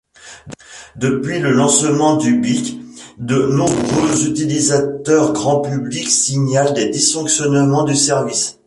Depuis 0.95 1.37
le 1.37 1.51
lancement 1.51 2.17
d'HubiC, 2.17 2.75
de 3.19 3.35
nombreux 3.53 4.25
utilisateurs 4.27 5.31
grand 5.31 5.61
public 5.61 6.09
signalent 6.09 6.73
des 6.73 6.89
dysfonctionnements 6.89 7.83
du 7.83 7.93
service. 7.93 8.57